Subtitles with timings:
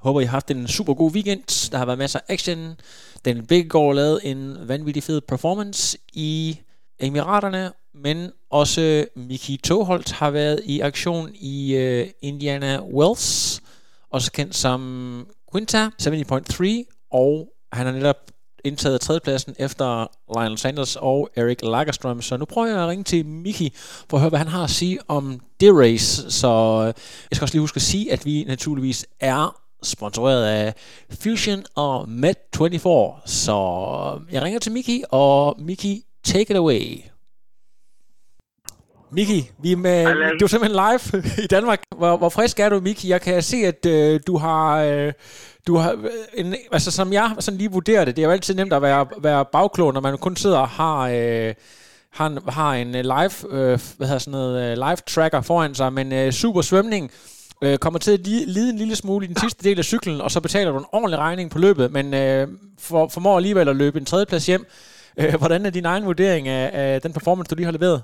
[0.00, 1.70] Håber, I har haft en super god weekend.
[1.70, 2.74] Der har været masser af action.
[3.24, 6.60] Den Bækkegaard lavet en vanvittig fed performance i
[7.00, 13.60] Emiraterne, men også Miki Toholt har været i aktion i uh, Indiana Wells,
[14.10, 18.16] også kendt som Quinta 70.3, og han har netop
[18.64, 20.06] indtaget tredjepladsen efter
[20.38, 22.22] Lionel Sanders og Eric Lagerstrøm.
[22.22, 23.72] Så nu prøver jeg at ringe til Miki
[24.10, 26.30] for at høre, hvad han har at sige om det race.
[26.30, 26.48] Så
[26.80, 26.86] øh,
[27.30, 30.74] jeg skal også lige huske at sige, at vi naturligvis er sponsoreret af
[31.22, 33.20] Fusion og Med24.
[33.26, 33.52] Så
[34.14, 37.02] øh, jeg ringer til Miki, og Miki, take it away.
[39.12, 40.06] Miki, vi er med,
[40.38, 41.82] du er simpelthen live i Danmark.
[41.96, 43.08] Hvor, hvor frisk er du, Miki?
[43.08, 44.82] Jeg kan se, at øh, du har...
[44.82, 45.12] Øh,
[45.66, 45.96] du har
[46.34, 49.06] en, altså som jeg sådan lige vurderer det, det er jo altid nemt at være,
[49.22, 51.54] være bagklog, når man kun sidder og har, øh,
[52.12, 55.74] har, en, har en øh, live, øh, hvad hedder sådan noget, øh, live tracker foran
[55.74, 57.10] sig, men øh, super svømning
[57.64, 58.22] øh, kommer til at
[58.56, 60.92] lide en lille smule i den sidste del af cyklen, og så betaler du en
[60.96, 62.44] ordentlig regning på løbet, men øh,
[62.86, 64.64] for, formår alligevel at løbe en tredjeplads hjem.
[65.20, 68.00] Øh, hvordan er din egen vurdering af, af den performance, du lige har leveret?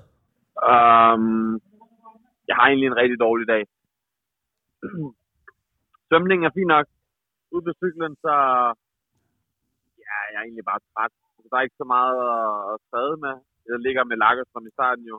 [0.72, 1.60] Um,
[2.48, 3.62] jeg har egentlig en rigtig dårlig dag.
[6.08, 6.86] Svømningen er fint nok,
[7.54, 8.34] ude på cyklen, så
[10.04, 11.12] ja, jeg er egentlig bare træt.
[11.42, 12.16] Så der er ikke så meget
[12.72, 13.34] at træde med.
[13.68, 15.16] Jeg ligger med lakker som i starten jo.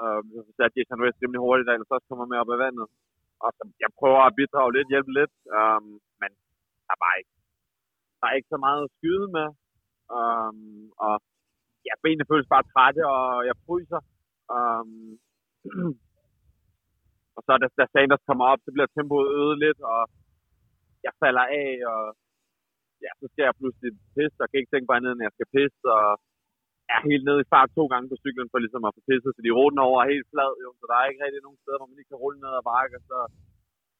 [0.00, 2.86] Uh, så satte Jason West rimelig hurtigt, da så også kommer med op ad vandet.
[3.44, 5.84] Og som jeg prøver at bidrage lidt, hjælpe lidt, um,
[6.20, 6.30] men
[6.86, 7.34] der er bare ikke,
[8.18, 9.48] der er ikke så meget at skyde med.
[10.16, 10.58] Um,
[11.06, 11.14] og
[11.86, 14.00] ja, benene føles bare trætte, og jeg fryser.
[14.56, 14.90] Um,
[17.36, 20.00] og så da, da Sanders kommer op, så bliver tempoet øget lidt, og
[21.06, 22.02] jeg falder af, og
[23.04, 25.52] ja, så skal jeg pludselig pisse, og kan ikke tænke på andet, end jeg skal
[25.56, 26.06] pisse, og
[26.94, 29.40] er helt nede i fart to gange på cyklen for ligesom at få pisset, så
[29.46, 31.90] de ruten over er helt flad, jo, så der er ikke rigtig nogen steder, hvor
[31.90, 33.18] man ikke kan rulle ned ad bakke, og så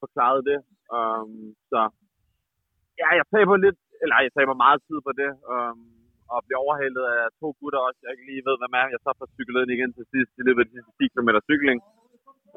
[0.02, 0.58] forklarede det.
[0.96, 1.32] Um,
[1.70, 1.80] så
[3.00, 5.80] ja, jeg taber lidt, eller jeg taber meget tid på det, um,
[6.32, 8.94] og bliver overhældet af to gutter også, jeg ikke lige ved, hvad er.
[8.94, 11.30] Jeg så får cyklet ind igen til sidst i løbet af de sidste 10 km
[11.50, 11.78] cykling,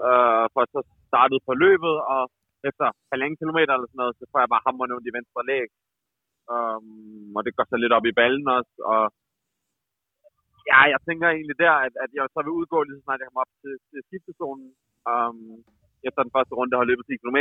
[0.07, 0.79] uh, for så
[1.09, 2.21] startede på løbet, og
[2.69, 5.67] efter halvanden kilometer eller sådan noget, så får jeg bare hammerne ondt i venstre læg.
[6.53, 9.03] Um, og det går så lidt op i ballen også, og
[10.71, 13.27] ja, jeg tænker egentlig der, at, at jeg så vil udgå lige så snart jeg
[13.27, 14.67] kommer op til, til skiftezonen,
[15.11, 15.57] um, øhm,
[16.07, 17.39] efter den første runde har løbet 10 km.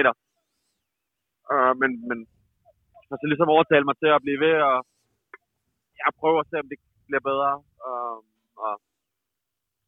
[1.52, 2.18] Uh, men, men
[2.98, 4.78] altså, så, skal ligesom overtale mig til at blive ved, og
[6.02, 6.78] jeg prøver at se, om det
[7.08, 7.52] bliver bedre.
[7.88, 8.22] Um,
[8.64, 8.74] og,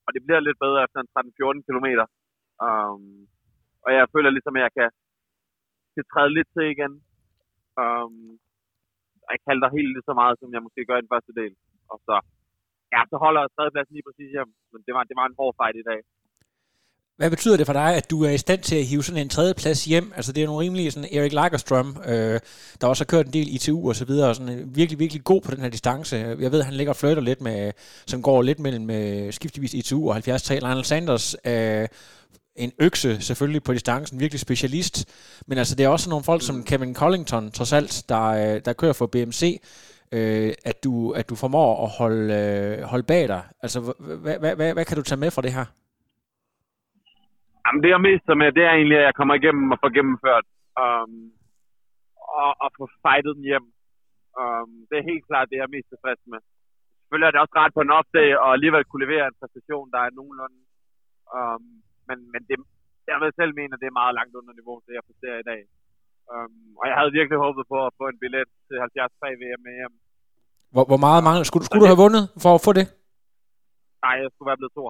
[0.06, 1.88] og det bliver lidt bedre efter en 13-14 km.
[2.66, 3.04] Um,
[3.84, 4.88] og jeg føler ligesom, at jeg kan,
[5.94, 6.92] kan træde lidt til igen.
[7.82, 8.16] Um,
[9.30, 11.52] jeg kalder helt lige så meget, som jeg måske gør i den første del.
[11.92, 12.16] Og så,
[12.94, 14.50] ja, så holder tredjepladsen lige præcis hjem.
[14.72, 16.00] Men det var, det var en hård fight i dag.
[17.16, 19.28] Hvad betyder det for dig, at du er i stand til at hive sådan en
[19.28, 20.12] tredjeplads hjem?
[20.16, 22.40] Altså det er nogle rimelige sådan Erik Lagerstrøm, øh,
[22.80, 25.40] der også har kørt en del ITU og så videre, og sådan virkelig, virkelig god
[25.42, 26.16] på den her distance.
[26.16, 27.72] Jeg ved, at han ligger og flytter lidt med,
[28.06, 30.50] som går lidt mellem øh, skiftevis ITU og 73.
[30.50, 31.88] Lionel Sanders øh,
[32.56, 34.96] en økse selvfølgelig på distancen, virkelig specialist.
[35.46, 36.64] Men altså, det er også nogle folk som mm.
[36.64, 39.60] Kevin Collington, trods alt, der, øh, der kører for BMC,
[40.16, 43.42] øh, at, du, at du formår at holde, øh, holde bag dig.
[43.64, 43.78] Altså,
[44.24, 45.66] hvad, hvad, hvad, hvad kan du tage med fra det her?
[47.64, 50.46] Jamen, det jeg mest med, det er egentlig, at jeg kommer igennem og får gennemført.
[50.82, 51.14] Um,
[52.42, 53.66] og, og få fightet den hjem.
[54.40, 56.40] Um, det er helt klart det, jeg er mest tilfreds med.
[57.00, 60.00] Selvfølgelig er det også ret på en opdag, og alligevel kunne levere en præstation, der
[60.02, 60.60] er nogenlunde
[61.38, 61.64] um,
[62.08, 62.56] men, men det,
[63.10, 65.60] jeg vil selv mener, det er meget langt under niveau, det jeg præsterer i dag.
[66.32, 69.74] Um, og jeg havde virkelig håbet på at få en billet til 73 VM med
[69.78, 69.94] hjem.
[70.74, 71.44] Hvor, hvor meget mangler?
[71.50, 72.86] Skulle, skulle du have vundet for at få det?
[74.04, 74.82] Nej, jeg skulle være blevet to.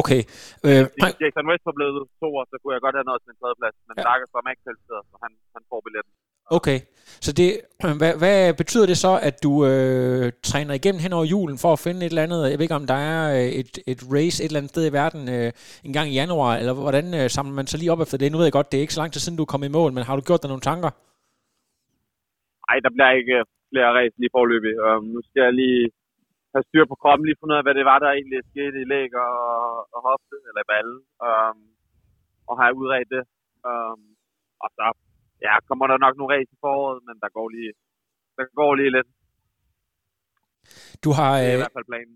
[0.00, 0.20] Okay.
[0.66, 0.82] Øh,
[1.22, 3.76] Jason West var blevet to, så kunne jeg godt have nået til en tredjeplads.
[3.88, 4.02] Men ja.
[4.08, 6.12] Lager var ikke kvalificeret, så han, han får billetten.
[6.58, 6.78] Okay,
[7.26, 7.48] så det,
[8.00, 11.78] hvad, hvad betyder det så, at du øh, træner igennem hen over julen for at
[11.78, 14.48] finde et eller andet, jeg ved ikke om der er øh, et, et race et
[14.48, 15.52] eller andet sted i verden øh,
[15.84, 18.32] en gang i januar, eller hvordan øh, samler man så lige op efter det?
[18.32, 19.76] Nu ved jeg godt, det er ikke så lang tid siden, du er kommet i
[19.78, 20.90] mål, men har du gjort dig nogle tanker?
[22.70, 24.74] Ej, der bliver ikke øh, flere race lige forløbig.
[24.86, 25.84] Um, nu skal jeg lige
[26.54, 28.90] have styr på kroppen, lige finde ud af, hvad det var, der egentlig skete i
[28.92, 29.38] læg og,
[29.94, 30.96] og hofte, eller balle,
[31.26, 31.62] um, øhm,
[32.48, 33.24] og har udredt det.
[33.70, 34.00] Um,
[34.64, 34.86] og så
[35.46, 37.72] ja, kommer der nok nogle race i foråret, men der går lige,
[38.36, 39.08] der går lige lidt.
[41.04, 42.14] Du har, Det er i øh, hvert fald planen.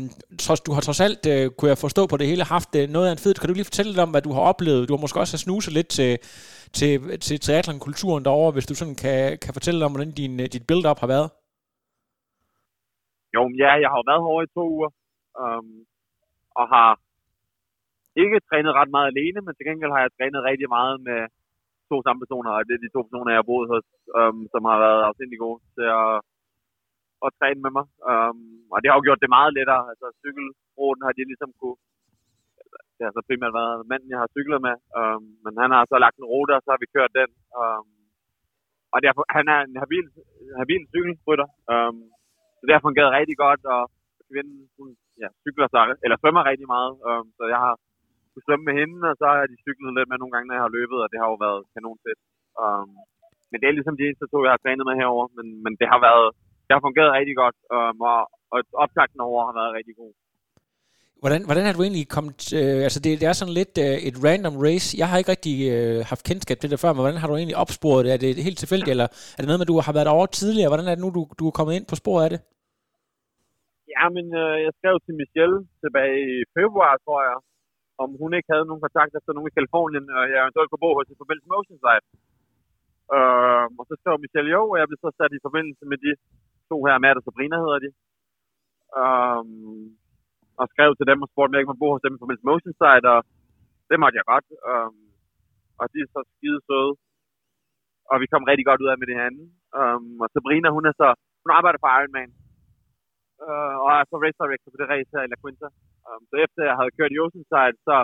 [0.44, 3.06] trods, du har trods alt, øh, kunne jeg forstå på det hele, haft øh, noget
[3.08, 3.34] af en fed.
[3.34, 4.88] Kan du lige fortælle lidt om, hvad du har oplevet?
[4.88, 6.12] Du har måske også snuset lidt til,
[6.78, 6.92] til,
[7.26, 11.00] til triathlon-kulturen derovre, hvis du sådan kan, kan fortælle om, hvordan din, øh, dit build-up
[11.04, 11.28] har været.
[13.36, 14.90] Jo, ja, jeg har jo været herovre i to uger,
[15.42, 15.68] um,
[16.60, 16.90] og har
[18.22, 21.20] ikke trænet ret meget alene, men til gengæld har jeg trænet rigtig meget med
[21.90, 23.86] to samme personer, og det er de to personer, jeg har boet hos,
[24.20, 26.12] um, som har været afsindig gode til at,
[27.26, 27.86] at træne med mig.
[28.10, 28.38] Um,
[28.72, 29.82] og det har jo gjort det meget lettere.
[29.92, 31.78] Altså cykelruten har de ligesom kunne,
[32.96, 35.96] det har så primært været manden, jeg har cyklet med, um, men han har så
[36.04, 37.30] lagt en rute, og så har vi kørt den.
[37.60, 37.86] Um,
[38.94, 40.06] og derfor, han er en habil,
[40.60, 41.96] habil cykelrytter, um,
[42.58, 43.82] så det har fungeret rigtig godt, og
[44.30, 44.88] kvinden, hun
[45.22, 47.74] ja, cykler sig, eller svømmer rigtig meget, um, så jeg har
[48.32, 50.64] kunne svømme med hende, og så har de cyklet lidt med nogle gange, når jeg
[50.66, 52.20] har løbet, og det har jo været kanon fedt.
[52.62, 52.88] Um,
[53.50, 55.88] men det er ligesom de eneste to, jeg har trænet med herover, men, men det
[55.92, 56.28] har været,
[56.72, 58.20] det har fungeret rigtig godt, um, og,
[58.52, 60.12] og optakten over har været rigtig god.
[61.22, 62.38] Hvordan, hvordan er du egentlig kommet...
[62.58, 64.88] Øh, altså, det, det er sådan lidt øh, et random race.
[65.00, 67.58] Jeg har ikke rigtig øh, haft kendskab til det før, men hvordan har du egentlig
[67.64, 68.10] opsporet det?
[68.12, 70.70] Er det helt tilfældigt, eller er det noget med, at du har været over tidligere?
[70.70, 72.40] Hvordan er det nu, du, du er kommet ind på sporet af det?
[73.94, 77.36] Ja, men øh, jeg skrev til Michelle tilbage i februar, tror jeg,
[78.02, 80.90] om hun ikke havde nogen kontakt efter nogen i Kalifornien, og jeg eventuelt kunne bo
[80.98, 82.06] hos i forbindelse med Oceanside.
[83.16, 86.10] Øh, og så skrev Michelle jo, og jeg blev så sat i forbindelse med de
[86.70, 87.90] to her, Matt og Sabrina hedder de.
[89.02, 89.50] Um,
[90.60, 92.48] og skrev til dem og spurgte, om jeg ikke må bo hos dem på Mills
[92.48, 93.20] Motion Site, og
[93.90, 94.46] det måtte jeg godt.
[94.72, 94.96] Um,
[95.80, 96.92] og de er så skide søde.
[98.10, 99.46] Og vi kom rigtig godt ud af med det andet.
[99.80, 101.08] Um, og Sabrina, hun er så,
[101.42, 102.32] hun arbejder på Ironman,
[103.42, 105.68] Uh, øh, og er så race director på det race her i La Quinta.
[106.08, 107.96] Um, så efter jeg havde kørt i Oceanside, så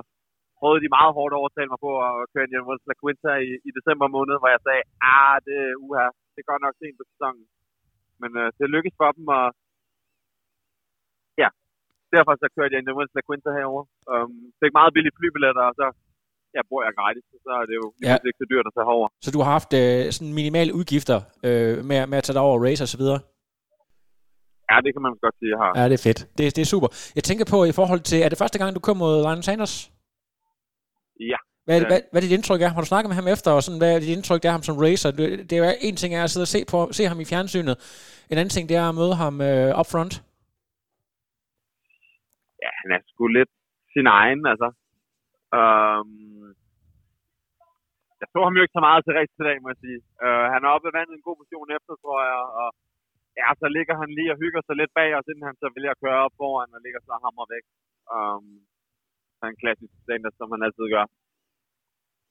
[0.59, 2.53] prøvede de meget hårdt at overtale mig på at køre i
[2.91, 4.83] La Quinta i, i december måned, hvor jeg sagde,
[5.15, 6.07] ah, det er uha,
[6.37, 7.45] det går nok sent på sæsonen.
[8.23, 9.45] Men øh, det lykkedes for dem, og
[11.43, 11.49] ja,
[12.15, 12.87] derfor så kørte jeg i
[13.17, 13.83] La Quinta herover.
[14.13, 15.87] Um, fik meget billige flybilletter, og så
[16.57, 18.15] ja, bor jeg gratis, så er det jo Ja.
[18.29, 19.09] ikke så dyrt at tage herover.
[19.25, 21.19] Så du har haft øh, sådan minimale udgifter
[21.49, 23.21] øh, med, med at tage dig over og race og så videre?
[24.71, 25.71] Ja, det kan man godt sige, jeg har.
[25.79, 26.21] Ja, det er fedt.
[26.39, 26.89] Det, det er super.
[27.19, 29.75] Jeg tænker på i forhold til, er det første gang, du kom mod Ryan Sanders?
[31.33, 31.39] Ja.
[31.69, 31.93] Hvad er, det, Ja.
[31.95, 32.75] hvad, hvad er dit indtryk ham?
[32.77, 34.77] Har du snakket med ham efter, og sådan, hvad er dit indtryk af ham som
[34.87, 35.11] racer?
[35.19, 37.75] Det, det er en ting er at sidde og se, på, se ham i fjernsynet.
[38.31, 40.15] En anden ting, det er at møde ham øh, up front.
[42.63, 43.53] ja, han er sgu lidt
[43.95, 44.69] sin egen, altså.
[45.59, 46.11] Um,
[48.21, 50.01] jeg så ham jo ikke så meget til race i dag, må jeg sige.
[50.25, 52.69] Uh, han er oppe i vandet en god position efter, tror jeg, og
[53.41, 55.93] ja, så ligger han lige og hygger sig lidt bag os, inden han så vælger
[55.95, 57.65] at køre op foran og ligger så hammer væk.
[58.17, 58.47] Um,
[59.37, 61.07] så er en klassisk standard, som han altid gør.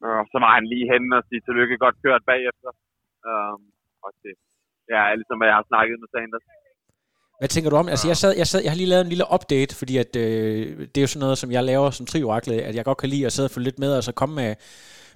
[0.05, 2.69] Og så var han lige henne og sige tillykke, godt kørt bagefter.
[3.29, 3.61] Um,
[4.05, 4.33] og det
[4.93, 6.45] ja, er ligesom, hvad jeg har snakket med Sanders.
[7.39, 7.87] Hvad tænker du om?
[7.93, 10.79] Altså, jeg, sad, jeg, sad, jeg har lige lavet en lille update, fordi at, øh,
[10.91, 13.25] det er jo sådan noget, som jeg laver som triorakle, at jeg godt kan lide
[13.25, 14.55] at sidde og følge lidt med, og så komme med,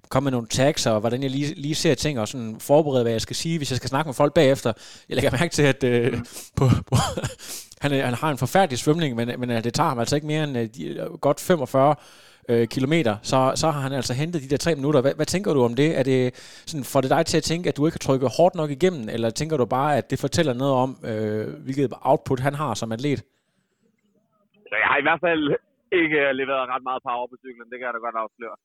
[0.09, 3.11] komme med nogle tags, og hvordan jeg lige, lige ser ting, og sådan forberede, hvad
[3.11, 4.73] jeg skal sige, hvis jeg skal snakke med folk bagefter.
[5.09, 6.13] Jeg lægger mærke til, at øh,
[6.57, 6.95] på, på,
[7.81, 10.43] han, han har en forfærdelig svømning, men, men øh, det tager ham altså ikke mere
[10.43, 11.95] end øh, godt 45
[12.49, 15.01] øh, kilometer, så, så har han altså hentet de der tre minutter.
[15.01, 15.99] Hvad, hvad tænker du om det?
[15.99, 16.19] Er det
[16.69, 19.03] sådan, får det dig til at tænke, at du ikke har trykket hårdt nok igennem,
[19.15, 22.91] eller tænker du bare, at det fortæller noget om, øh, hvilket output han har som
[22.91, 23.21] atlet?
[24.83, 25.43] Jeg har i hvert fald
[26.01, 28.55] ikke leveret ret meget power på cyklen, det kan jeg da godt afsløre.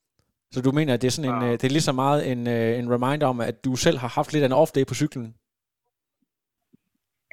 [0.54, 1.46] Så du mener, at det er, sådan en, Ja.
[1.46, 4.10] øh, det er lige så meget en, øh, en reminder om, at du selv har
[4.18, 5.28] haft lidt af en off-day på cyklen?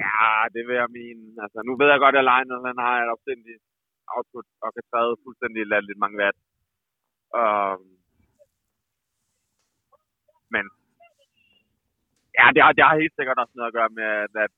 [0.05, 1.21] Ja, det vil jeg mene.
[1.43, 3.61] Altså, nu ved jeg godt, at Lionel han har et opstændigt
[4.15, 6.37] output og kan træde fuldstændig lidt mange vat.
[7.39, 7.91] Um, øhm,
[10.53, 10.65] men
[12.37, 14.09] ja, det har, det har helt sikkert også noget at gøre med,
[14.45, 14.53] at,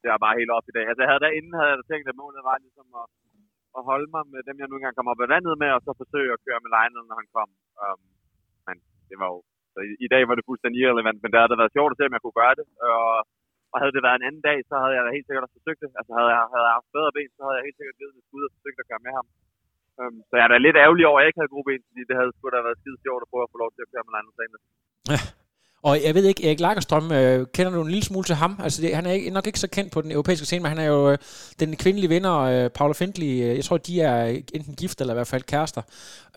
[0.00, 0.84] det er bare helt op i dag.
[0.88, 3.06] Altså, jeg havde derinde havde jeg da tænkt, at målet var ligesom at,
[3.76, 5.90] at holde mig med dem, jeg nu engang kom op i vandet med, og så
[6.02, 7.50] forsøge at køre med Lionel, når han kom.
[7.82, 8.00] Um,
[8.66, 8.76] men
[9.08, 9.38] det var jo
[9.74, 12.06] så i, i dag var det fuldstændig irrelevant, men det havde været sjovt at se,
[12.08, 12.66] om jeg kunne gøre det.
[12.90, 13.12] Og,
[13.74, 15.80] og havde det været en anden dag, så havde jeg da helt sikkert også forsøgt
[15.84, 15.90] det.
[15.98, 18.26] Altså havde jeg, havde jeg haft bedre ben, så havde jeg helt sikkert givet mit
[18.28, 19.26] skud og forsøgt at køre med ham.
[20.00, 22.02] Um, så jeg er da lidt ærgerlig over, at jeg ikke havde gode ben, fordi
[22.08, 24.04] det havde sgu da været skide sjovt at prøve at få lov til at køre
[24.06, 24.64] med Lionel Sanders.
[25.88, 28.52] Og jeg ved ikke, Erik Lagerstrøm, øh, kender du en lille smule til ham?
[28.64, 30.78] Altså, det, han er ikke, nok ikke så kendt på den europæiske scene, men han
[30.84, 31.18] er jo øh,
[31.60, 33.32] den kvindelige vinder, øh, Paula Findley.
[33.44, 34.18] Øh, jeg tror, de er
[34.56, 35.82] enten gift eller i hvert fald kærester.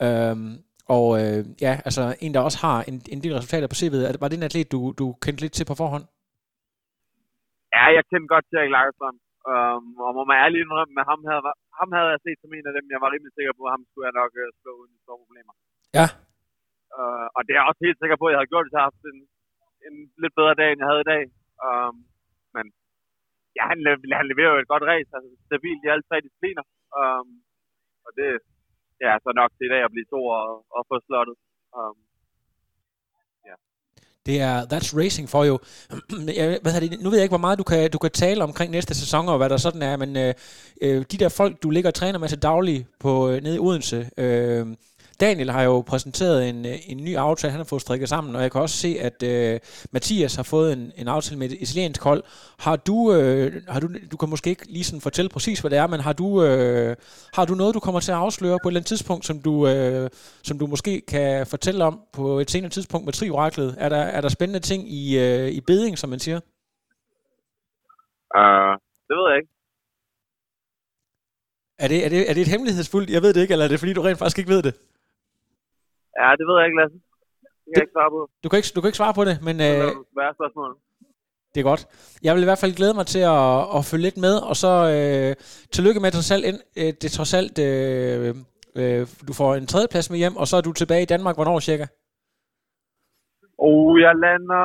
[0.06, 0.52] Øhm,
[0.96, 4.08] og øh, ja, altså en, der også har en, en del resultater på CV'et.
[4.08, 6.04] Er det- Var det en atlet, du, du kendte lidt til på forhånd?
[7.78, 9.18] Ja, jeg kendte godt Erik Lagerstrøm.
[9.52, 11.42] Um, og må man ærlig indrømme, med ham havde,
[11.80, 13.84] ham havde jeg set som en af dem, jeg var rimelig sikker på, at ham
[13.88, 15.54] skulle jeg nok uh, slå uden store problemer.
[15.98, 16.08] Ja.
[16.98, 18.82] Uh, og det er jeg også helt sikker på, at jeg havde gjort, hvis jeg
[18.82, 19.20] havde haft en
[19.88, 21.24] en lidt bedre dag, end jeg havde i dag.
[21.68, 21.96] Um,
[22.56, 22.66] men
[23.58, 23.78] ja, han,
[24.20, 26.66] han leverer jo et godt race, altså stabilt i alle tre discipliner.
[27.02, 27.28] Um,
[28.06, 28.30] og det
[29.06, 31.38] ja, så nok til i dag at blive to og, og få slottet.
[31.78, 31.98] Um,
[34.28, 35.60] det er That's Racing for jo.
[36.36, 38.72] Jeg- hvad det, nu ved jeg ikke, hvor meget du kan, du kan tale omkring
[38.72, 40.34] næste sæson, og hvad der sådan er, men øh,
[40.82, 43.60] øh, de der folk, du ligger og træner med til daglig på, øh, nede i
[43.60, 44.66] Odense, øh,
[45.20, 48.42] Daniel har jo præsenteret en, øh, en ny aftale, han har fået strikket sammen, og
[48.42, 49.60] jeg kan også se, at øh,
[49.92, 52.24] Mathias har fået en, en aftale med et italiensk hold.
[52.60, 55.80] Har du, øh, har du, du kan måske ikke lige sådan fortælle præcis, hvad det
[55.80, 56.96] er, men har du, øh,
[57.34, 59.68] har du noget, du kommer til at afsløre på et eller andet tidspunkt, som du,
[59.68, 60.10] øh,
[60.44, 63.76] som du måske kan fortælle om på et senere tidspunkt med Trioraklet?
[63.78, 66.40] Er der, er der spændende ting i, øh, i beding, som man siger?
[68.38, 68.74] uh,
[69.08, 69.52] det ved jeg ikke.
[71.80, 73.10] Er det, er, det, er det et hemmelighedsfuldt?
[73.10, 74.74] Jeg ved det ikke, eller er det fordi, du rent faktisk ikke ved det?
[76.22, 76.98] Ja, det ved jeg ikke, Lasse.
[77.64, 78.22] Det kan jeg ikke svare på.
[78.44, 80.36] Du kan ikke, du kan ikke svare på det, men Det øh, er et svært
[80.40, 80.70] spørgsmål.
[81.54, 81.84] det er godt.
[82.26, 84.72] Jeg vil i hvert fald glæde mig til at, at følge lidt med, og så
[84.96, 85.32] øh,
[85.76, 88.30] tillykke med trods alt, ind, øh, det trods alt øh,
[88.80, 91.60] øh, du får en tredjeplads med hjem, og så er du tilbage i Danmark, hvornår
[91.70, 91.86] cirka?
[93.70, 94.64] Og jeg lander,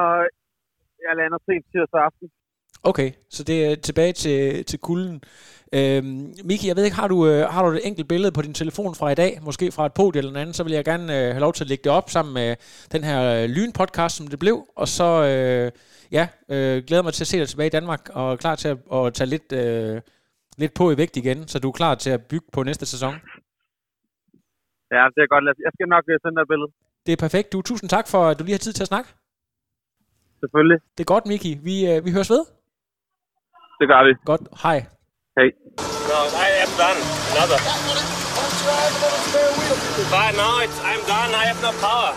[1.06, 2.28] jeg lander sent tirsdag aften.
[2.84, 5.22] Okay, så det er tilbage til, til kulden.
[5.74, 8.54] Øhm, Miki, jeg ved ikke, har du, øh, har du et enkelt billede på din
[8.54, 11.28] telefon fra i dag, måske fra et podie eller andet, så vil jeg gerne øh,
[11.34, 12.56] have lov til at lægge det op sammen med
[12.92, 15.70] den her øh, lynpodcast, som det blev, og så øh,
[16.12, 18.68] ja, øh, glæder mig til at se dig tilbage i Danmark, og er klar til
[18.68, 20.00] at, at tage lidt, øh,
[20.58, 23.14] lidt på i vægt igen, så du er klar til at bygge på næste sæson.
[24.94, 25.44] Ja, det er godt.
[25.66, 26.70] Jeg skal nok øh, sende dig et billede.
[27.06, 27.52] Det er perfekt.
[27.52, 29.08] Du, tusind tak for, at du lige har tid til at snakke.
[30.40, 30.78] Selvfølgelig.
[30.96, 31.58] Det er godt, Miki.
[31.68, 32.44] Vi, øh, vi høres ved.
[33.82, 34.12] Det gør vi.
[34.30, 34.44] Godt.
[34.64, 34.78] Hej.
[35.38, 35.48] Hej.
[36.10, 37.00] No, I am done.
[37.32, 37.58] Another.
[40.14, 41.30] But no, it's, I'm done.
[41.40, 42.12] I have no power.